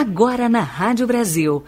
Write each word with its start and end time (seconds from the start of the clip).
Agora 0.00 0.48
na 0.48 0.62
Rádio 0.62 1.06
Brasil. 1.06 1.62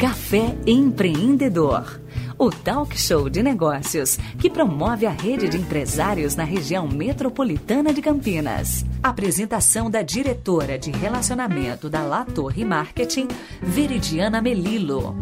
Café 0.00 0.52
Empreendedor. 0.66 2.00
O 2.36 2.50
talk 2.50 2.98
show 2.98 3.30
de 3.30 3.40
negócios 3.40 4.16
que 4.36 4.50
promove 4.50 5.06
a 5.06 5.12
rede 5.12 5.48
de 5.48 5.56
empresários 5.56 6.34
na 6.34 6.42
região 6.42 6.88
metropolitana 6.88 7.94
de 7.94 8.02
Campinas. 8.02 8.84
Apresentação 9.00 9.88
da 9.88 10.02
diretora 10.02 10.76
de 10.76 10.90
relacionamento 10.90 11.88
da 11.88 12.02
La 12.02 12.24
Torre 12.24 12.64
Marketing, 12.64 13.28
Veridiana 13.62 14.42
Melilo. 14.42 15.16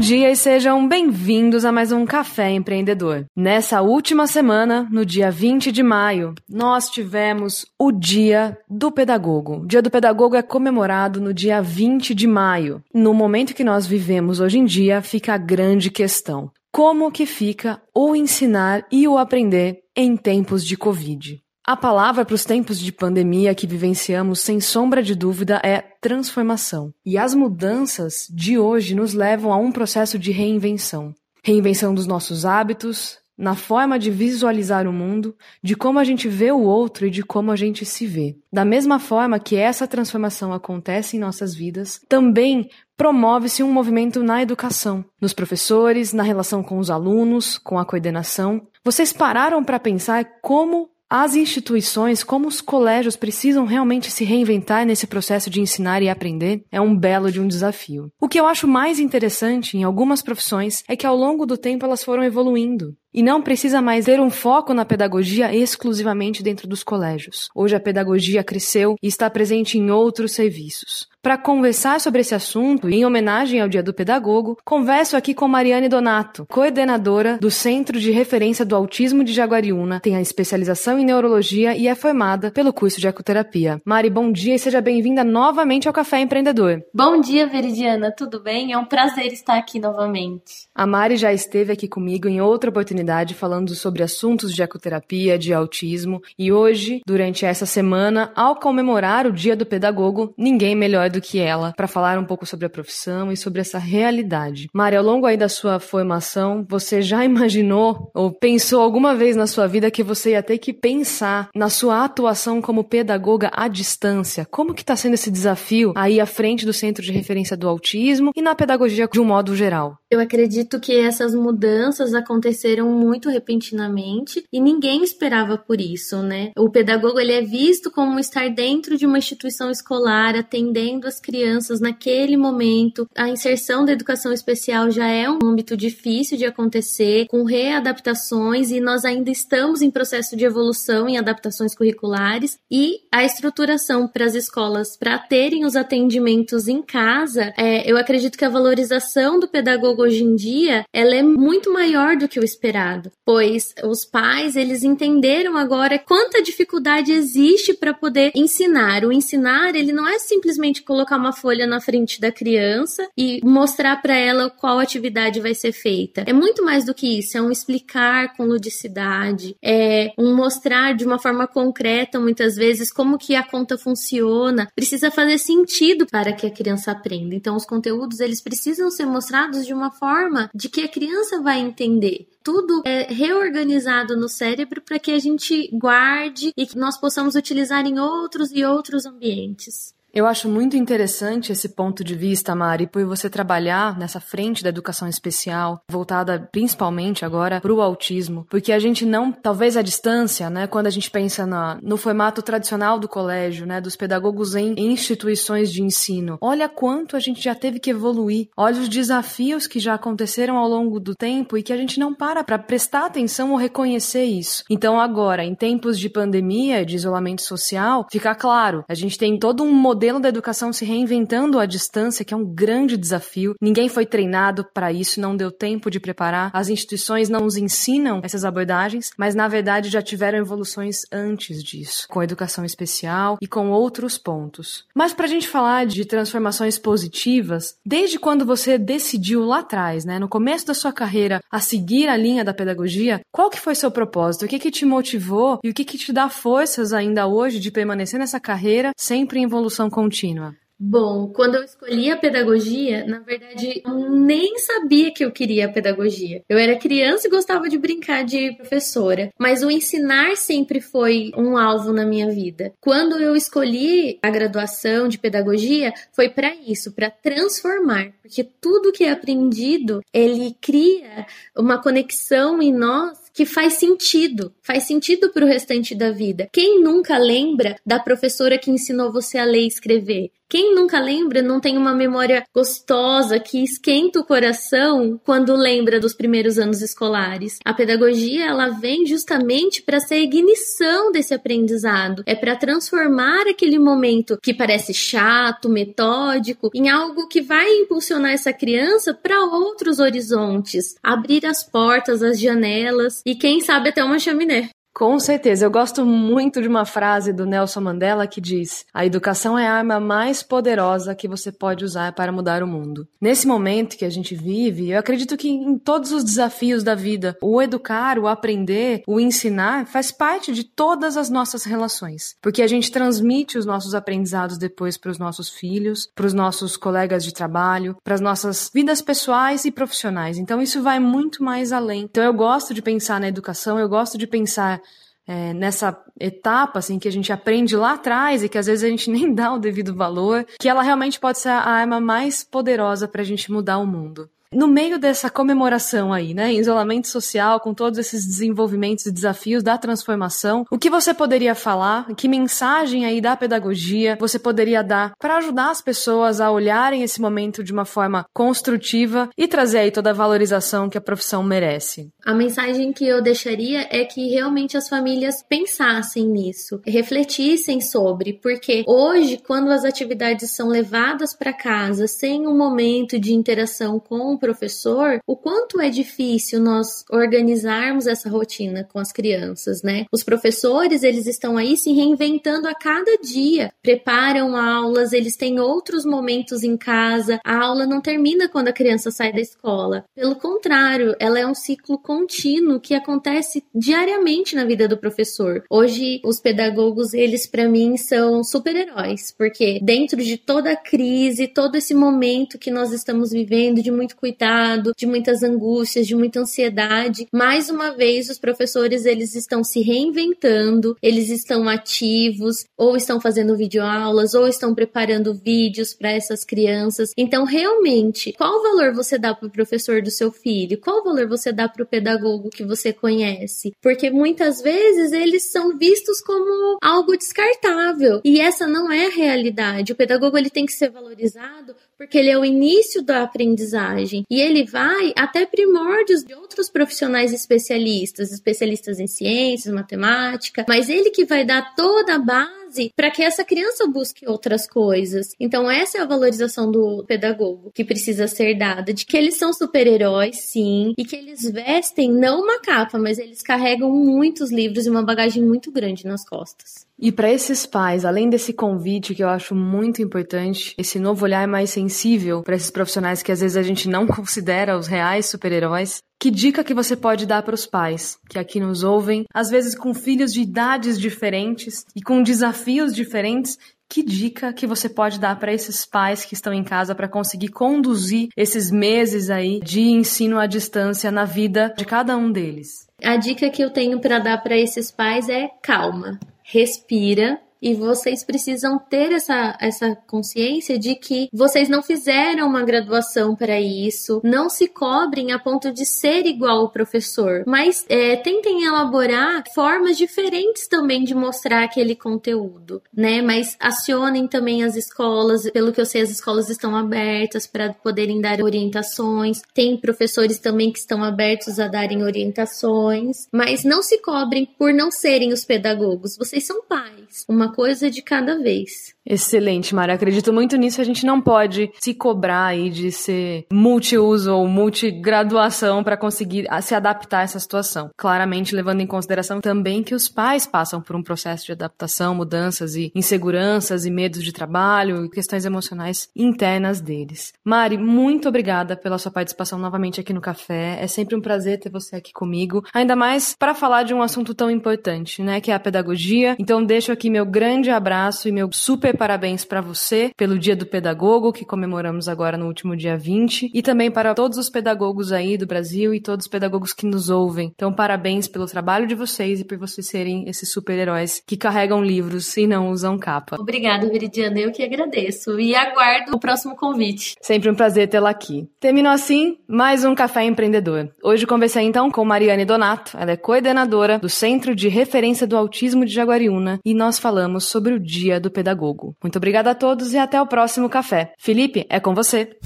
Dia 0.00 0.30
e 0.30 0.34
sejam 0.34 0.88
bem-vindos 0.88 1.62
a 1.62 1.70
mais 1.70 1.92
um 1.92 2.06
Café 2.06 2.50
Empreendedor. 2.50 3.26
Nessa 3.36 3.82
última 3.82 4.26
semana, 4.26 4.88
no 4.90 5.04
dia 5.04 5.30
20 5.30 5.70
de 5.70 5.82
maio, 5.82 6.34
nós 6.48 6.88
tivemos 6.88 7.66
o 7.78 7.92
Dia 7.92 8.56
do 8.66 8.90
Pedagogo. 8.90 9.58
O 9.58 9.66
Dia 9.66 9.82
do 9.82 9.90
Pedagogo 9.90 10.34
é 10.36 10.42
comemorado 10.42 11.20
no 11.20 11.34
dia 11.34 11.60
20 11.60 12.14
de 12.14 12.26
maio. 12.26 12.82
No 12.94 13.12
momento 13.12 13.54
que 13.54 13.62
nós 13.62 13.86
vivemos 13.86 14.40
hoje 14.40 14.58
em 14.58 14.64
dia, 14.64 15.02
fica 15.02 15.34
a 15.34 15.38
grande 15.38 15.90
questão: 15.90 16.50
como 16.72 17.12
que 17.12 17.26
fica 17.26 17.78
o 17.94 18.16
ensinar 18.16 18.86
e 18.90 19.06
o 19.06 19.18
aprender 19.18 19.80
em 19.94 20.16
tempos 20.16 20.64
de 20.64 20.78
Covid? 20.78 21.42
A 21.64 21.76
palavra 21.76 22.24
para 22.24 22.34
os 22.34 22.44
tempos 22.44 22.80
de 22.80 22.90
pandemia 22.90 23.54
que 23.54 23.66
vivenciamos, 23.66 24.40
sem 24.40 24.60
sombra 24.60 25.02
de 25.02 25.14
dúvida, 25.14 25.60
é 25.62 25.80
transformação. 26.00 26.92
E 27.04 27.18
as 27.18 27.34
mudanças 27.34 28.26
de 28.30 28.58
hoje 28.58 28.94
nos 28.94 29.14
levam 29.14 29.52
a 29.52 29.56
um 29.56 29.70
processo 29.70 30.18
de 30.18 30.32
reinvenção. 30.32 31.14
Reinvenção 31.44 31.94
dos 31.94 32.06
nossos 32.06 32.44
hábitos, 32.44 33.18
na 33.40 33.54
forma 33.54 33.98
de 33.98 34.10
visualizar 34.10 34.86
o 34.86 34.92
mundo, 34.92 35.34
de 35.62 35.74
como 35.74 35.98
a 35.98 36.04
gente 36.04 36.28
vê 36.28 36.52
o 36.52 36.60
outro 36.60 37.06
e 37.06 37.10
de 37.10 37.22
como 37.22 37.50
a 37.50 37.56
gente 37.56 37.86
se 37.86 38.06
vê. 38.06 38.36
Da 38.52 38.64
mesma 38.64 38.98
forma 38.98 39.38
que 39.38 39.56
essa 39.56 39.86
transformação 39.86 40.52
acontece 40.52 41.16
em 41.16 41.20
nossas 41.20 41.54
vidas, 41.54 42.00
também 42.06 42.68
promove-se 42.98 43.62
um 43.62 43.72
movimento 43.72 44.22
na 44.22 44.42
educação, 44.42 45.02
nos 45.18 45.32
professores, 45.32 46.12
na 46.12 46.22
relação 46.22 46.62
com 46.62 46.78
os 46.78 46.90
alunos, 46.90 47.56
com 47.56 47.78
a 47.78 47.84
coordenação. 47.84 48.66
Vocês 48.84 49.10
pararam 49.10 49.64
para 49.64 49.80
pensar 49.80 50.22
como 50.42 50.90
as 51.10 51.34
instituições, 51.34 52.22
como 52.22 52.46
os 52.46 52.60
colégios 52.60 53.16
precisam 53.16 53.64
realmente 53.64 54.08
se 54.12 54.24
reinventar 54.24 54.86
nesse 54.86 55.08
processo 55.08 55.50
de 55.50 55.60
ensinar 55.60 56.02
e 56.02 56.08
aprender, 56.08 56.64
é 56.70 56.80
um 56.80 56.96
belo 56.96 57.32
de 57.32 57.40
um 57.40 57.48
desafio. 57.48 58.12
O 58.20 58.28
que 58.28 58.38
eu 58.38 58.46
acho 58.46 58.68
mais 58.68 59.00
interessante 59.00 59.76
em 59.76 59.82
algumas 59.82 60.22
profissões 60.22 60.84
é 60.86 60.94
que 60.94 61.04
ao 61.04 61.16
longo 61.16 61.44
do 61.44 61.58
tempo 61.58 61.84
elas 61.84 62.04
foram 62.04 62.22
evoluindo. 62.22 62.96
E 63.12 63.24
não 63.24 63.42
precisa 63.42 63.82
mais 63.82 64.04
ter 64.04 64.20
um 64.20 64.30
foco 64.30 64.72
na 64.72 64.84
pedagogia 64.84 65.52
exclusivamente 65.52 66.44
dentro 66.44 66.68
dos 66.68 66.84
colégios. 66.84 67.48
Hoje 67.52 67.74
a 67.74 67.80
pedagogia 67.80 68.44
cresceu 68.44 68.94
e 69.02 69.08
está 69.08 69.28
presente 69.28 69.76
em 69.76 69.90
outros 69.90 70.32
serviços. 70.32 71.08
Para 71.22 71.36
conversar 71.36 72.00
sobre 72.00 72.22
esse 72.22 72.34
assunto, 72.34 72.88
em 72.88 73.04
homenagem 73.04 73.60
ao 73.60 73.68
Dia 73.68 73.82
do 73.82 73.92
Pedagogo, 73.92 74.56
converso 74.64 75.18
aqui 75.18 75.34
com 75.34 75.46
Mariane 75.46 75.86
Donato, 75.86 76.46
coordenadora 76.46 77.36
do 77.36 77.50
Centro 77.50 78.00
de 78.00 78.10
Referência 78.10 78.64
do 78.64 78.74
Autismo 78.74 79.22
de 79.22 79.30
Jaguariúna, 79.30 80.00
tem 80.00 80.16
a 80.16 80.20
especialização 80.22 80.98
em 80.98 81.04
neurologia 81.04 81.76
e 81.76 81.88
é 81.88 81.94
formada 81.94 82.50
pelo 82.50 82.72
curso 82.72 82.98
de 82.98 83.06
ecoterapia. 83.06 83.82
Mari, 83.84 84.08
bom 84.08 84.32
dia 84.32 84.54
e 84.54 84.58
seja 84.58 84.80
bem-vinda 84.80 85.22
novamente 85.22 85.86
ao 85.86 85.92
Café 85.92 86.20
Empreendedor. 86.20 86.82
Bom 86.94 87.20
dia, 87.20 87.46
Veridiana, 87.46 88.10
tudo 88.10 88.42
bem? 88.42 88.72
É 88.72 88.78
um 88.78 88.86
prazer 88.86 89.26
estar 89.26 89.58
aqui 89.58 89.78
novamente. 89.78 90.68
A 90.74 90.86
Mari 90.86 91.18
já 91.18 91.34
esteve 91.34 91.70
aqui 91.70 91.86
comigo 91.86 92.28
em 92.28 92.40
outra 92.40 92.70
oportunidade 92.70 92.99
falando 93.34 93.74
sobre 93.74 94.02
assuntos 94.02 94.54
de 94.54 94.62
ecoterapia, 94.62 95.38
de 95.38 95.52
autismo, 95.52 96.22
e 96.38 96.52
hoje, 96.52 97.00
durante 97.06 97.44
essa 97.44 97.66
semana, 97.66 98.32
ao 98.34 98.56
comemorar 98.56 99.26
o 99.26 99.32
Dia 99.32 99.56
do 99.56 99.66
Pedagogo, 99.66 100.34
ninguém 100.36 100.74
melhor 100.74 101.10
do 101.10 101.20
que 101.20 101.38
ela 101.38 101.72
para 101.76 101.88
falar 101.88 102.18
um 102.18 102.24
pouco 102.24 102.46
sobre 102.46 102.66
a 102.66 102.70
profissão 102.70 103.32
e 103.32 103.36
sobre 103.36 103.60
essa 103.60 103.78
realidade. 103.78 104.68
Mari, 104.72 104.96
ao 104.96 105.04
longo 105.04 105.26
aí 105.26 105.36
da 105.36 105.48
sua 105.48 105.78
formação, 105.80 106.64
você 106.68 107.00
já 107.02 107.24
imaginou 107.24 108.10
ou 108.14 108.30
pensou 108.30 108.80
alguma 108.80 109.14
vez 109.14 109.36
na 109.36 109.46
sua 109.46 109.66
vida 109.66 109.90
que 109.90 110.02
você 110.02 110.30
ia 110.30 110.42
ter 110.42 110.58
que 110.58 110.72
pensar 110.72 111.48
na 111.54 111.68
sua 111.68 112.04
atuação 112.04 112.60
como 112.60 112.84
pedagoga 112.84 113.50
à 113.52 113.68
distância? 113.68 114.46
Como 114.50 114.74
que 114.74 114.82
está 114.82 114.96
sendo 114.96 115.14
esse 115.14 115.30
desafio 115.30 115.92
aí 115.96 116.20
à 116.20 116.26
frente 116.26 116.66
do 116.66 116.72
Centro 116.72 117.02
de 117.02 117.12
Referência 117.12 117.56
do 117.56 117.68
Autismo 117.68 118.32
e 118.34 118.42
na 118.42 118.54
pedagogia 118.54 119.08
de 119.10 119.20
um 119.20 119.24
modo 119.24 119.56
geral? 119.56 119.96
Eu 120.10 120.18
acredito 120.18 120.80
que 120.80 120.98
essas 120.98 121.34
mudanças 121.34 122.14
aconteceram 122.14 122.89
muito 122.90 123.28
repentinamente 123.28 124.44
e 124.52 124.60
ninguém 124.60 125.02
esperava 125.02 125.56
por 125.56 125.80
isso, 125.80 126.22
né? 126.22 126.52
O 126.56 126.70
pedagogo 126.70 127.18
ele 127.20 127.32
é 127.32 127.42
visto 127.42 127.90
como 127.90 128.18
estar 128.18 128.48
dentro 128.48 128.96
de 128.96 129.06
uma 129.06 129.18
instituição 129.18 129.70
escolar, 129.70 130.36
atendendo 130.36 131.06
as 131.06 131.20
crianças 131.20 131.80
naquele 131.80 132.36
momento. 132.36 133.08
A 133.16 133.28
inserção 133.28 133.84
da 133.84 133.92
educação 133.92 134.32
especial 134.32 134.90
já 134.90 135.06
é 135.06 135.30
um 135.30 135.38
âmbito 135.44 135.76
difícil 135.76 136.36
de 136.36 136.44
acontecer, 136.44 137.26
com 137.28 137.44
readaptações, 137.44 138.70
e 138.70 138.80
nós 138.80 139.04
ainda 139.04 139.30
estamos 139.30 139.82
em 139.82 139.90
processo 139.90 140.36
de 140.36 140.44
evolução 140.44 141.08
em 141.08 141.18
adaptações 141.18 141.74
curriculares. 141.74 142.58
E 142.70 143.00
a 143.12 143.24
estruturação 143.24 144.08
para 144.08 144.24
as 144.24 144.34
escolas 144.34 144.96
para 144.96 145.18
terem 145.18 145.64
os 145.64 145.76
atendimentos 145.76 146.68
em 146.68 146.82
casa, 146.82 147.52
é, 147.56 147.90
eu 147.90 147.96
acredito 147.96 148.36
que 148.36 148.44
a 148.44 148.48
valorização 148.48 149.38
do 149.38 149.48
pedagogo 149.48 150.02
hoje 150.02 150.22
em 150.24 150.34
dia 150.34 150.84
ela 150.92 151.14
é 151.14 151.22
muito 151.22 151.72
maior 151.72 152.16
do 152.16 152.28
que 152.28 152.38
o 152.38 152.44
esperado, 152.44 152.79
pois 153.24 153.74
os 153.84 154.04
pais 154.04 154.56
eles 154.56 154.82
entenderam 154.82 155.56
agora 155.56 155.98
quanta 155.98 156.42
dificuldade 156.42 157.12
existe 157.12 157.74
para 157.74 157.94
poder 157.94 158.32
ensinar. 158.34 159.04
O 159.04 159.12
ensinar 159.12 159.74
ele 159.74 159.92
não 159.92 160.06
é 160.06 160.18
simplesmente 160.18 160.82
colocar 160.82 161.16
uma 161.16 161.32
folha 161.32 161.66
na 161.66 161.80
frente 161.80 162.20
da 162.20 162.32
criança 162.32 163.08
e 163.16 163.40
mostrar 163.44 164.00
para 164.00 164.16
ela 164.16 164.50
qual 164.50 164.78
atividade 164.78 165.40
vai 165.40 165.54
ser 165.54 165.72
feita. 165.72 166.24
É 166.26 166.32
muito 166.32 166.64
mais 166.64 166.84
do 166.84 166.94
que 166.94 167.18
isso, 167.18 167.36
é 167.36 167.42
um 167.42 167.50
explicar 167.50 168.36
com 168.36 168.44
ludicidade, 168.44 169.56
é 169.62 170.12
um 170.18 170.34
mostrar 170.34 170.94
de 170.94 171.04
uma 171.04 171.18
forma 171.18 171.46
concreta, 171.46 172.18
muitas 172.18 172.56
vezes, 172.56 172.92
como 172.92 173.18
que 173.18 173.34
a 173.34 173.42
conta 173.42 173.76
funciona. 173.76 174.68
Precisa 174.74 175.10
fazer 175.10 175.38
sentido 175.38 176.06
para 176.06 176.32
que 176.32 176.46
a 176.46 176.50
criança 176.50 176.92
aprenda. 176.92 177.34
Então, 177.34 177.56
os 177.56 177.64
conteúdos, 177.64 178.20
eles 178.20 178.40
precisam 178.40 178.90
ser 178.90 179.06
mostrados 179.06 179.66
de 179.66 179.74
uma 179.74 179.90
forma 179.90 180.50
de 180.54 180.68
que 180.68 180.82
a 180.82 180.88
criança 180.88 181.40
vai 181.40 181.60
entender 181.60 182.26
tudo 182.42 182.82
é 182.84 183.12
reorganizado 183.12 184.16
no 184.16 184.28
cérebro 184.28 184.80
para 184.80 184.98
que 184.98 185.10
a 185.10 185.18
gente 185.18 185.68
guarde 185.72 186.52
e 186.56 186.66
que 186.66 186.78
nós 186.78 186.96
possamos 186.96 187.34
utilizar 187.34 187.86
em 187.86 187.98
outros 187.98 188.50
e 188.52 188.64
outros 188.64 189.06
ambientes. 189.06 189.94
Eu 190.12 190.26
acho 190.26 190.48
muito 190.48 190.76
interessante 190.76 191.52
esse 191.52 191.68
ponto 191.68 192.02
de 192.02 192.16
vista, 192.16 192.52
Mari, 192.52 192.88
por 192.88 193.04
você 193.04 193.30
trabalhar 193.30 193.96
nessa 193.96 194.18
frente 194.18 194.62
da 194.62 194.68
educação 194.68 195.06
especial, 195.06 195.82
voltada 195.88 196.48
principalmente 196.50 197.24
agora 197.24 197.60
para 197.60 197.72
o 197.72 197.80
autismo, 197.80 198.44
porque 198.50 198.72
a 198.72 198.78
gente 198.80 199.06
não, 199.06 199.30
talvez 199.30 199.76
à 199.76 199.82
distância, 199.82 200.50
né, 200.50 200.66
quando 200.66 200.88
a 200.88 200.90
gente 200.90 201.08
pensa 201.08 201.46
na, 201.46 201.78
no 201.80 201.96
formato 201.96 202.42
tradicional 202.42 202.98
do 202.98 203.08
colégio, 203.08 203.64
né, 203.64 203.80
dos 203.80 203.94
pedagogos 203.94 204.56
em, 204.56 204.74
em 204.76 204.90
instituições 204.90 205.72
de 205.72 205.80
ensino, 205.80 206.38
olha 206.40 206.68
quanto 206.68 207.14
a 207.16 207.20
gente 207.20 207.40
já 207.40 207.54
teve 207.54 207.78
que 207.78 207.90
evoluir, 207.90 208.48
olha 208.56 208.80
os 208.80 208.88
desafios 208.88 209.68
que 209.68 209.78
já 209.78 209.94
aconteceram 209.94 210.56
ao 210.56 210.68
longo 210.68 210.98
do 210.98 211.14
tempo 211.14 211.56
e 211.56 211.62
que 211.62 211.72
a 211.72 211.76
gente 211.76 212.00
não 212.00 212.12
para 212.12 212.42
para 212.42 212.58
prestar 212.58 213.06
atenção 213.06 213.52
ou 213.52 213.56
reconhecer 213.56 214.24
isso. 214.24 214.64
Então 214.68 215.00
agora, 215.00 215.44
em 215.44 215.54
tempos 215.54 215.96
de 215.96 216.08
pandemia, 216.08 216.84
de 216.84 216.96
isolamento 216.96 217.42
social, 217.42 218.08
fica 218.10 218.34
claro, 218.34 218.84
a 218.88 218.94
gente 218.94 219.16
tem 219.16 219.38
todo 219.38 219.62
um 219.62 219.72
modelo 219.72 219.99
modelo 220.00 220.18
da 220.18 220.30
educação 220.30 220.72
se 220.72 220.82
reinventando 220.82 221.58
à 221.58 221.66
distância, 221.66 222.24
que 222.24 222.32
é 222.32 222.36
um 222.36 222.46
grande 222.46 222.96
desafio. 222.96 223.54
Ninguém 223.60 223.86
foi 223.86 224.06
treinado 224.06 224.64
para 224.72 224.90
isso, 224.90 225.20
não 225.20 225.36
deu 225.36 225.50
tempo 225.50 225.90
de 225.90 226.00
preparar. 226.00 226.50
As 226.54 226.70
instituições 226.70 227.28
não 227.28 227.40
nos 227.40 227.58
ensinam 227.58 228.22
essas 228.22 228.42
abordagens, 228.42 229.10
mas 229.18 229.34
na 229.34 229.46
verdade 229.46 229.90
já 229.90 230.00
tiveram 230.00 230.38
evoluções 230.38 231.02
antes 231.12 231.62
disso, 231.62 232.06
com 232.08 232.22
educação 232.22 232.64
especial 232.64 233.36
e 233.42 233.46
com 233.46 233.68
outros 233.68 234.16
pontos. 234.16 234.86
Mas 234.94 235.12
para 235.12 235.26
a 235.26 235.28
gente 235.28 235.46
falar 235.46 235.84
de 235.84 236.06
transformações 236.06 236.78
positivas, 236.78 237.76
desde 237.84 238.18
quando 238.18 238.46
você 238.46 238.78
decidiu 238.78 239.44
lá 239.44 239.58
atrás, 239.58 240.06
né, 240.06 240.18
no 240.18 240.30
começo 240.30 240.66
da 240.66 240.72
sua 240.72 240.94
carreira, 240.94 241.42
a 241.52 241.60
seguir 241.60 242.08
a 242.08 242.16
linha 242.16 242.42
da 242.42 242.54
pedagogia, 242.54 243.20
qual 243.30 243.50
que 243.50 243.60
foi 243.60 243.74
seu 243.74 243.90
propósito? 243.90 244.46
O 244.46 244.48
que 244.48 244.58
que 244.58 244.70
te 244.70 244.86
motivou 244.86 245.60
e 245.62 245.68
o 245.68 245.74
que 245.74 245.84
que 245.84 245.98
te 245.98 246.10
dá 246.10 246.30
forças 246.30 246.94
ainda 246.94 247.26
hoje 247.26 247.60
de 247.60 247.70
permanecer 247.70 248.18
nessa 248.18 248.40
carreira 248.40 248.92
sempre 248.96 249.40
em 249.40 249.44
evolução 249.44 249.89
contínua? 249.90 250.54
Bom, 250.82 251.28
quando 251.28 251.56
eu 251.56 251.62
escolhi 251.62 252.10
a 252.10 252.16
pedagogia, 252.16 253.04
na 253.04 253.18
verdade, 253.18 253.82
eu 253.84 254.10
nem 254.10 254.58
sabia 254.58 255.12
que 255.12 255.22
eu 255.22 255.30
queria 255.30 255.66
a 255.66 255.70
pedagogia. 255.70 256.42
Eu 256.48 256.56
era 256.56 256.78
criança 256.78 257.26
e 257.26 257.30
gostava 257.30 257.68
de 257.68 257.76
brincar 257.76 258.24
de 258.24 258.56
professora, 258.56 259.30
mas 259.38 259.62
o 259.62 259.70
ensinar 259.70 260.38
sempre 260.38 260.80
foi 260.80 261.32
um 261.36 261.58
alvo 261.58 261.92
na 261.92 262.06
minha 262.06 262.30
vida. 262.30 262.72
Quando 262.80 263.16
eu 263.16 263.36
escolhi 263.36 264.18
a 264.22 264.30
graduação 264.30 265.06
de 265.06 265.18
pedagogia, 265.18 265.92
foi 266.14 266.30
para 266.30 266.54
isso, 266.66 266.92
para 266.92 267.10
transformar, 267.10 268.14
porque 268.22 268.42
tudo 268.42 268.90
que 268.90 269.04
é 269.04 269.10
aprendido, 269.10 270.00
ele 270.14 270.56
cria 270.62 271.26
uma 271.54 271.76
conexão 271.76 272.62
em 272.62 272.72
nós 272.72 273.29
que 273.34 273.44
faz 273.44 273.74
sentido, 273.74 274.52
faz 274.62 274.84
sentido 274.84 275.30
para 275.30 275.44
o 275.44 275.48
restante 275.48 275.94
da 275.94 276.10
vida. 276.10 276.48
Quem 276.52 276.82
nunca 276.82 277.18
lembra 277.18 277.76
da 277.84 277.98
professora 277.98 278.58
que 278.58 278.70
ensinou 278.70 279.12
você 279.12 279.38
a 279.38 279.44
ler 279.44 279.64
e 279.64 279.68
escrever? 279.68 280.30
Quem 280.50 280.74
nunca 280.74 280.98
lembra 280.98 281.42
não 281.42 281.60
tem 281.60 281.78
uma 281.78 281.94
memória 281.94 282.44
gostosa 282.52 283.38
que 283.38 283.62
esquenta 283.62 284.18
o 284.18 284.24
coração 284.24 285.20
quando 285.24 285.54
lembra 285.54 286.00
dos 286.00 286.12
primeiros 286.12 286.58
anos 286.58 286.82
escolares. 286.82 287.60
A 287.64 287.72
pedagogia 287.72 288.46
ela 288.46 288.70
vem 288.70 289.06
justamente 289.06 289.80
para 289.80 290.00
ser 290.00 290.14
a 290.14 290.20
ignição 290.20 291.12
desse 291.12 291.32
aprendizado, 291.32 292.24
é 292.26 292.34
para 292.34 292.56
transformar 292.56 293.46
aquele 293.46 293.78
momento 293.78 294.38
que 294.42 294.52
parece 294.52 294.92
chato, 294.92 295.68
metódico, 295.68 296.68
em 296.74 296.88
algo 296.88 297.28
que 297.28 297.40
vai 297.40 297.70
impulsionar 297.76 298.32
essa 298.32 298.52
criança 298.52 299.14
para 299.14 299.44
outros 299.44 300.00
horizontes, 300.00 300.96
abrir 301.00 301.46
as 301.46 301.62
portas, 301.62 302.24
as 302.24 302.40
janelas 302.40 303.19
e 303.26 303.34
quem 303.34 303.60
sabe 303.60 303.90
até 303.90 304.02
uma 304.02 304.18
chaminé. 304.18 304.70
Com 304.92 305.18
certeza. 305.20 305.64
Eu 305.64 305.70
gosto 305.70 306.04
muito 306.04 306.60
de 306.60 306.68
uma 306.68 306.84
frase 306.84 307.32
do 307.32 307.46
Nelson 307.46 307.80
Mandela 307.80 308.26
que 308.26 308.40
diz: 308.40 308.84
A 308.92 309.06
educação 309.06 309.58
é 309.58 309.66
a 309.66 309.74
arma 309.74 310.00
mais 310.00 310.42
poderosa 310.42 311.14
que 311.14 311.28
você 311.28 311.52
pode 311.52 311.84
usar 311.84 312.12
para 312.12 312.32
mudar 312.32 312.62
o 312.62 312.66
mundo. 312.66 313.08
Nesse 313.20 313.46
momento 313.46 313.96
que 313.96 314.04
a 314.04 314.10
gente 314.10 314.34
vive, 314.34 314.90
eu 314.90 314.98
acredito 314.98 315.36
que 315.36 315.48
em 315.48 315.78
todos 315.78 316.12
os 316.12 316.24
desafios 316.24 316.82
da 316.82 316.94
vida, 316.94 317.36
o 317.40 317.62
educar, 317.62 318.18
o 318.18 318.26
aprender, 318.26 319.02
o 319.06 319.20
ensinar 319.20 319.86
faz 319.86 320.10
parte 320.10 320.52
de 320.52 320.64
todas 320.64 321.16
as 321.16 321.30
nossas 321.30 321.64
relações. 321.64 322.36
Porque 322.42 322.62
a 322.62 322.66
gente 322.66 322.90
transmite 322.90 323.56
os 323.56 323.64
nossos 323.64 323.94
aprendizados 323.94 324.58
depois 324.58 324.98
para 324.98 325.10
os 325.10 325.18
nossos 325.18 325.48
filhos, 325.48 326.08
para 326.14 326.26
os 326.26 326.34
nossos 326.34 326.76
colegas 326.76 327.24
de 327.24 327.32
trabalho, 327.32 327.96
para 328.02 328.14
as 328.14 328.20
nossas 328.20 328.70
vidas 328.74 329.00
pessoais 329.00 329.64
e 329.64 329.70
profissionais. 329.70 330.36
Então 330.36 330.60
isso 330.60 330.82
vai 330.82 330.98
muito 330.98 331.44
mais 331.44 331.72
além. 331.72 332.02
Então 332.02 332.24
eu 332.24 332.34
gosto 332.34 332.74
de 332.74 332.82
pensar 332.82 333.20
na 333.20 333.28
educação, 333.28 333.78
eu 333.78 333.88
gosto 333.88 334.18
de 334.18 334.26
pensar 334.26 334.80
é, 335.26 335.52
nessa 335.54 335.96
etapa 336.18 336.78
assim 336.78 336.98
que 336.98 337.08
a 337.08 337.12
gente 337.12 337.32
aprende 337.32 337.76
lá 337.76 337.92
atrás 337.92 338.42
e 338.42 338.48
que 338.48 338.58
às 338.58 338.66
vezes 338.66 338.84
a 338.84 338.88
gente 338.88 339.08
nem 339.12 339.32
dá 339.32 339.52
o 339.52 339.58
devido 339.58 339.94
valor, 339.94 340.46
que 340.58 340.68
ela 340.68 340.82
realmente 340.82 341.18
pode 341.18 341.38
ser 341.38 341.50
a 341.50 341.60
arma 341.60 342.00
mais 342.00 342.42
poderosa 342.42 343.06
para 343.06 343.22
a 343.22 343.24
gente 343.24 343.50
mudar 343.50 343.78
o 343.78 343.86
mundo. 343.86 344.28
No 344.52 344.66
meio 344.66 344.98
dessa 344.98 345.30
comemoração 345.30 346.12
aí, 346.12 346.34
né, 346.34 346.52
isolamento 346.52 347.06
social, 347.06 347.60
com 347.60 347.72
todos 347.72 348.00
esses 348.00 348.26
desenvolvimentos 348.26 349.06
e 349.06 349.12
desafios 349.12 349.62
da 349.62 349.78
transformação, 349.78 350.64
o 350.68 350.76
que 350.76 350.90
você 350.90 351.14
poderia 351.14 351.54
falar? 351.54 352.12
Que 352.16 352.26
mensagem 352.26 353.06
aí 353.06 353.20
da 353.20 353.36
pedagogia 353.36 354.16
você 354.18 354.40
poderia 354.40 354.82
dar 354.82 355.12
para 355.20 355.36
ajudar 355.36 355.70
as 355.70 355.80
pessoas 355.80 356.40
a 356.40 356.50
olharem 356.50 357.04
esse 357.04 357.20
momento 357.20 357.62
de 357.62 357.72
uma 357.72 357.84
forma 357.84 358.26
construtiva 358.34 359.30
e 359.38 359.46
trazer 359.46 359.78
aí 359.78 359.92
toda 359.92 360.10
a 360.10 360.14
valorização 360.14 360.88
que 360.88 360.98
a 360.98 361.00
profissão 361.00 361.44
merece? 361.44 362.10
A 362.26 362.34
mensagem 362.34 362.92
que 362.92 363.06
eu 363.06 363.22
deixaria 363.22 363.86
é 363.88 364.04
que 364.04 364.30
realmente 364.30 364.76
as 364.76 364.88
famílias 364.88 365.44
pensassem 365.48 366.26
nisso, 366.26 366.80
refletissem 366.84 367.80
sobre, 367.80 368.32
porque 368.42 368.82
hoje, 368.88 369.40
quando 369.46 369.70
as 369.70 369.84
atividades 369.84 370.56
são 370.56 370.66
levadas 370.66 371.36
para 371.36 371.52
casa 371.52 372.08
sem 372.08 372.48
um 372.48 372.58
momento 372.58 373.16
de 373.16 373.32
interação 373.32 374.00
com 374.00 374.39
professor, 374.40 375.20
o 375.26 375.36
quanto 375.36 375.80
é 375.80 375.90
difícil 375.90 376.60
nós 376.60 377.04
organizarmos 377.10 378.06
essa 378.06 378.28
rotina 378.28 378.88
com 378.90 378.98
as 378.98 379.12
crianças, 379.12 379.82
né? 379.82 380.06
Os 380.10 380.24
professores, 380.24 381.02
eles 381.02 381.26
estão 381.26 381.56
aí 381.56 381.76
se 381.76 381.92
reinventando 381.92 382.66
a 382.66 382.74
cada 382.74 383.16
dia, 383.18 383.72
preparam 383.82 384.56
aulas, 384.56 385.12
eles 385.12 385.36
têm 385.36 385.60
outros 385.60 386.04
momentos 386.04 386.64
em 386.64 386.76
casa. 386.76 387.38
A 387.44 387.64
aula 387.64 387.86
não 387.86 388.00
termina 388.00 388.48
quando 388.48 388.68
a 388.68 388.72
criança 388.72 389.10
sai 389.10 389.32
da 389.32 389.40
escola. 389.40 390.04
Pelo 390.14 390.36
contrário, 390.36 391.14
ela 391.20 391.38
é 391.38 391.46
um 391.46 391.54
ciclo 391.54 391.98
contínuo 391.98 392.80
que 392.80 392.94
acontece 392.94 393.62
diariamente 393.74 394.56
na 394.56 394.64
vida 394.64 394.88
do 394.88 394.96
professor. 394.96 395.62
Hoje, 395.70 396.20
os 396.24 396.40
pedagogos, 396.40 397.12
eles 397.12 397.46
para 397.46 397.68
mim 397.68 397.96
são 397.96 398.42
super-heróis, 398.42 399.34
porque 399.36 399.78
dentro 399.82 400.22
de 400.22 400.36
toda 400.36 400.72
a 400.72 400.76
crise, 400.76 401.46
todo 401.46 401.76
esse 401.76 401.94
momento 401.94 402.58
que 402.58 402.70
nós 402.70 402.92
estamos 402.92 403.30
vivendo 403.30 403.82
de 403.82 403.90
muito 403.90 404.16
cuidado, 404.16 404.29
cuidado, 404.30 404.92
de 404.96 405.06
muitas 405.06 405.42
angústias, 405.42 406.06
de 406.06 406.14
muita 406.14 406.40
ansiedade. 406.40 407.26
Mais 407.32 407.68
uma 407.68 407.90
vez, 407.90 408.28
os 408.30 408.38
professores 408.38 409.04
eles 409.04 409.34
estão 409.34 409.64
se 409.64 409.80
reinventando, 409.80 410.96
eles 411.02 411.30
estão 411.30 411.68
ativos, 411.68 412.64
ou 412.76 412.96
estão 412.96 413.20
fazendo 413.20 413.56
videoaulas, 413.56 414.34
ou 414.34 414.46
estão 414.46 414.74
preparando 414.74 415.34
vídeos 415.34 415.92
para 415.92 416.12
essas 416.12 416.44
crianças. 416.44 417.10
Então, 417.16 417.44
realmente, 417.44 418.32
qual 418.32 418.62
valor 418.62 418.94
você 418.94 419.18
dá 419.18 419.34
para 419.34 419.48
o 419.48 419.50
professor 419.50 420.00
do 420.00 420.10
seu 420.10 420.30
filho? 420.30 420.78
Qual 420.80 421.02
valor 421.02 421.28
você 421.28 421.52
dá 421.52 421.68
para 421.68 421.82
o 421.82 421.86
pedagogo 421.86 422.50
que 422.50 422.64
você 422.64 422.92
conhece? 422.92 423.72
Porque 423.82 424.10
muitas 424.10 424.62
vezes 424.62 425.12
eles 425.12 425.50
são 425.50 425.76
vistos 425.76 426.20
como 426.20 426.78
algo 426.82 427.16
descartável 427.16 428.20
e 428.24 428.40
essa 428.40 428.66
não 428.66 428.90
é 428.92 429.06
a 429.06 429.10
realidade. 429.10 429.92
O 429.92 429.96
pedagogo 429.96 430.38
ele 430.38 430.50
tem 430.50 430.66
que 430.66 430.72
ser 430.72 430.90
valorizado 430.90 431.74
porque 431.98 432.16
ele 432.16 432.30
é 432.30 432.38
o 432.38 432.44
início 432.44 433.02
da 433.02 433.22
aprendizagem 433.22 434.19
e 434.28 434.40
ele 434.40 434.64
vai 434.64 435.12
até 435.16 435.46
primórdios 435.46 436.24
de 436.24 436.34
outros 436.34 436.68
profissionais 436.68 437.32
especialistas, 437.32 438.32
especialistas 438.32 438.98
em 438.98 439.06
ciências, 439.06 439.72
matemática, 439.72 440.64
mas 440.68 440.88
ele 440.88 441.10
que 441.10 441.24
vai 441.24 441.44
dar 441.44 441.74
toda 441.74 442.14
a 442.14 442.18
base 442.18 442.59
para 442.94 443.10
que 443.10 443.22
essa 443.22 443.44
criança 443.44 443.86
busque 443.86 444.28
outras 444.28 444.68
coisas. 444.68 445.28
Então, 445.38 445.70
essa 445.70 445.98
é 445.98 446.00
a 446.00 446.06
valorização 446.06 446.70
do 446.70 447.04
pedagogo 447.06 447.70
que 447.74 447.84
precisa 447.84 448.26
ser 448.26 448.56
dada, 448.56 448.92
de 448.92 449.04
que 449.04 449.16
eles 449.16 449.36
são 449.36 449.52
super-heróis, 449.52 450.36
sim, 450.36 450.92
e 450.96 451.04
que 451.04 451.16
eles 451.16 451.42
vestem 451.50 452.10
não 452.12 452.42
uma 452.42 452.60
capa, 452.60 452.98
mas 452.98 453.18
eles 453.18 453.42
carregam 453.42 453.90
muitos 453.90 454.50
livros 454.50 454.86
e 454.86 454.90
uma 454.90 455.02
bagagem 455.02 455.44
muito 455.44 455.70
grande 455.70 456.06
nas 456.06 456.24
costas. 456.24 456.86
E 456.98 457.10
para 457.10 457.32
esses 457.32 457.64
pais, 457.64 458.04
além 458.04 458.28
desse 458.28 458.52
convite 458.52 459.14
que 459.14 459.22
eu 459.22 459.28
acho 459.28 459.54
muito 459.54 460.02
importante, 460.02 460.74
esse 460.76 460.98
novo 460.98 461.24
olhar 461.24 461.48
mais 461.48 461.70
sensível 461.70 462.42
para 462.42 462.56
esses 462.56 462.70
profissionais 462.70 463.22
que 463.22 463.32
às 463.32 463.40
vezes 463.40 463.56
a 463.56 463.62
gente 463.62 463.88
não 463.88 464.06
considera 464.06 464.78
os 464.78 464.86
reais 464.86 465.26
super-heróis, 465.26 466.02
que 466.20 466.30
dica 466.30 466.62
que 466.62 466.74
você 466.74 466.94
pode 466.94 467.24
dar 467.24 467.42
para 467.42 467.54
os 467.54 467.66
pais 467.66 468.18
que 468.28 468.38
aqui 468.38 468.60
nos 468.60 468.84
ouvem, 468.84 469.24
às 469.32 469.48
vezes 469.48 469.74
com 469.74 469.94
filhos 469.94 470.34
de 470.34 470.42
idades 470.42 471.00
diferentes 471.00 471.86
e 471.96 472.02
com 472.02 472.22
desafios 472.22 472.94
diferentes? 472.94 473.58
Que 473.88 474.04
dica 474.04 474.52
que 474.52 474.66
você 474.66 474.88
pode 474.88 475.18
dar 475.18 475.36
para 475.40 475.52
esses 475.52 475.84
pais 475.84 476.24
que 476.24 476.34
estão 476.34 476.52
em 476.52 476.62
casa 476.62 476.94
para 476.94 477.08
conseguir 477.08 477.48
conduzir 477.48 478.28
esses 478.36 478.70
meses 478.70 479.30
aí 479.30 479.60
de 479.60 479.80
ensino 479.80 480.38
à 480.38 480.46
distância 480.46 481.10
na 481.10 481.24
vida 481.24 481.74
de 481.76 481.86
cada 481.86 482.16
um 482.16 482.30
deles? 482.30 482.86
A 483.02 483.16
dica 483.16 483.48
que 483.48 483.62
eu 483.62 483.70
tenho 483.70 483.98
para 483.98 484.18
dar 484.18 484.42
para 484.42 484.56
esses 484.56 484.92
pais 484.92 485.28
é 485.28 485.48
calma 485.62 486.20
respira 486.52 487.40
e 487.60 487.74
vocês 487.74 488.24
precisam 488.24 488.78
ter 488.78 489.12
essa, 489.12 489.56
essa 489.60 489.94
consciência 490.06 490.78
de 490.78 490.94
que 490.94 491.28
vocês 491.32 491.68
não 491.68 491.82
fizeram 491.82 492.46
uma 492.46 492.62
graduação 492.62 493.34
para 493.34 493.60
isso, 493.60 494.20
não 494.24 494.48
se 494.48 494.68
cobrem 494.68 495.32
a 495.32 495.38
ponto 495.38 495.72
de 495.72 495.84
ser 495.84 496.26
igual 496.26 496.64
o 496.64 496.70
professor, 496.70 497.44
mas 497.46 497.84
é, 497.88 498.16
tentem 498.16 498.64
elaborar 498.64 499.44
formas 499.54 499.96
diferentes 499.96 500.66
também 500.66 501.04
de 501.04 501.14
mostrar 501.14 501.64
aquele 501.64 501.94
conteúdo, 501.94 502.82
né? 502.94 503.20
Mas 503.20 503.56
acionem 503.60 504.26
também 504.26 504.64
as 504.64 504.76
escolas, 504.76 505.50
pelo 505.50 505.72
que 505.72 505.80
eu 505.80 505.86
sei, 505.86 506.02
as 506.02 506.10
escolas 506.10 506.48
estão 506.48 506.74
abertas 506.74 507.46
para 507.46 507.72
poderem 507.72 508.20
dar 508.20 508.40
orientações, 508.40 509.42
tem 509.54 509.76
professores 509.76 510.38
também 510.38 510.72
que 510.72 510.78
estão 510.78 511.04
abertos 511.04 511.58
a 511.58 511.68
darem 511.68 512.02
orientações, 512.02 513.28
mas 513.32 513.64
não 513.64 513.82
se 513.82 513.98
cobrem 513.98 514.46
por 514.58 514.72
não 514.72 514.90
serem 514.90 515.32
os 515.32 515.44
pedagogos, 515.44 516.16
vocês 516.16 516.46
são 516.46 516.62
pais. 516.64 517.24
Uma 517.28 517.49
coisa 517.50 517.90
de 517.90 518.02
cada 518.02 518.38
vez. 518.38 518.94
Excelente, 519.10 519.74
Mara. 519.74 519.94
Acredito 519.94 520.32
muito 520.32 520.56
nisso. 520.56 520.80
A 520.80 520.84
gente 520.84 521.04
não 521.04 521.20
pode 521.20 521.72
se 521.80 521.92
cobrar 521.92 522.46
aí 522.46 522.70
de 522.70 522.92
ser 522.92 523.44
multiuso 523.52 524.32
ou 524.32 524.46
multigraduação 524.46 525.82
para 525.82 525.96
conseguir 525.96 526.46
se 526.62 526.76
adaptar 526.76 527.18
a 527.18 527.22
essa 527.22 527.40
situação. 527.40 527.90
Claramente 527.96 528.54
levando 528.54 528.82
em 528.82 528.86
consideração 528.86 529.40
também 529.40 529.82
que 529.82 529.96
os 529.96 530.08
pais 530.08 530.46
passam 530.46 530.80
por 530.80 530.94
um 530.94 531.02
processo 531.02 531.44
de 531.44 531.52
adaptação, 531.52 532.14
mudanças 532.14 532.76
e 532.76 532.92
inseguranças 532.94 533.84
e 533.84 533.90
medos 533.90 534.22
de 534.22 534.32
trabalho 534.32 535.04
e 535.04 535.10
questões 535.10 535.44
emocionais 535.44 536.08
internas 536.14 536.80
deles. 536.80 537.32
Mari, 537.44 537.76
muito 537.76 538.28
obrigada 538.28 538.76
pela 538.76 538.96
sua 538.96 539.10
participação 539.10 539.58
novamente 539.58 540.00
aqui 540.00 540.12
no 540.12 540.20
café. 540.20 540.78
É 540.80 540.86
sempre 540.86 541.16
um 541.16 541.20
prazer 541.20 541.58
ter 541.58 541.68
você 541.68 541.96
aqui 541.96 542.12
comigo, 542.12 542.62
ainda 542.72 542.94
mais 542.94 543.34
para 543.36 543.54
falar 543.54 543.82
de 543.82 543.92
um 543.92 544.02
assunto 544.02 544.36
tão 544.36 544.48
importante, 544.48 545.20
né, 545.20 545.40
que 545.40 545.50
é 545.50 545.54
a 545.54 545.58
pedagogia. 545.58 546.36
Então 546.38 546.64
deixo 546.64 546.92
aqui 546.92 547.10
meu 547.10 547.26
grande 547.26 547.70
abraço 547.70 548.28
e 548.28 548.32
meu 548.32 548.48
super 548.52 548.99
parabéns 549.00 549.46
para 549.46 549.62
você 549.62 550.10
pelo 550.14 550.38
Dia 550.38 550.54
do 550.54 550.66
Pedagogo, 550.66 551.32
que 551.32 551.42
comemoramos 551.42 552.06
agora 552.06 552.36
no 552.36 552.46
último 552.46 552.76
dia 552.76 552.98
20, 552.98 553.50
e 553.54 553.62
também 553.62 553.90
para 553.90 554.14
todos 554.14 554.36
os 554.36 554.50
pedagogos 554.50 555.10
aí 555.10 555.38
do 555.38 555.46
Brasil 555.46 555.94
e 555.94 556.02
todos 556.02 556.26
os 556.26 556.30
pedagogos 556.30 556.74
que 556.74 556.84
nos 556.84 557.08
ouvem. 557.08 557.50
Então, 557.54 557.72
parabéns 557.72 558.28
pelo 558.28 558.44
trabalho 558.44 558.86
de 558.86 558.94
vocês 558.94 559.40
e 559.40 559.44
por 559.44 559.56
vocês 559.56 559.86
serem 559.86 560.28
esses 560.28 560.52
super-heróis 560.52 561.22
que 561.26 561.34
carregam 561.34 561.82
livros 561.82 562.36
e 562.36 562.46
não 562.46 562.68
usam 562.68 562.98
capa. 562.98 563.36
Obrigada, 563.40 563.88
Viridiana. 563.88 564.38
Eu 564.38 564.52
que 564.52 564.62
agradeço. 564.62 565.40
E 565.40 565.54
aguardo 565.54 566.14
o 566.14 566.20
próximo 566.20 566.54
convite. 566.54 567.14
Sempre 567.22 567.48
um 567.48 567.54
prazer 567.54 567.88
tê-la 567.88 568.10
aqui. 568.10 568.50
Terminou 568.60 568.92
assim 568.92 569.38
mais 569.48 569.82
um 569.82 569.94
Café 569.94 570.24
Empreendedor. 570.24 570.90
Hoje 571.02 571.26
conversei 571.26 571.62
então 571.62 571.90
com 571.90 572.04
Mariane 572.04 572.44
Donato. 572.44 572.98
Ela 572.98 573.12
é 573.12 573.16
coordenadora 573.16 573.98
do 573.98 574.10
Centro 574.10 574.54
de 574.54 574.68
Referência 574.68 575.26
do 575.26 575.38
Autismo 575.38 575.86
de 575.86 575.94
Jaguariúna 575.94 576.60
e 576.62 576.74
nós 576.74 576.98
falamos 576.98 577.44
sobre 577.44 577.72
o 577.72 577.80
Dia 577.80 578.20
do 578.20 578.30
Pedagogo. 578.30 578.79
Muito 579.02 579.16
obrigada 579.16 579.50
a 579.50 579.54
todos 579.54 579.92
e 579.92 579.98
até 579.98 580.20
o 580.20 580.26
próximo 580.26 580.68
café. 580.68 581.12
Felipe, 581.18 581.66
é 581.68 581.80
com 581.80 581.94
você. 581.94 582.36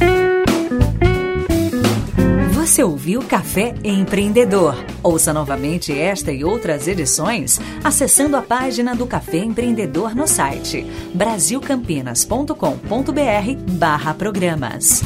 Você 2.65 2.83
ouviu 2.83 3.21
Café 3.21 3.75
Empreendedor. 3.85 4.75
Ouça 5.03 5.35
novamente 5.35 5.93
esta 5.93 6.33
e 6.33 6.43
outras 6.43 6.89
edições 6.89 7.61
acessando 7.85 8.39
a 8.39 8.43
página 8.43 8.97
do 8.97 9.07
Café 9.07 9.37
Empreendedor 9.37 10.17
no 10.17 10.27
site 10.27 10.83
brasilcampinas.com.br 11.15 13.73
barra 13.73 14.15
programas. 14.15 15.03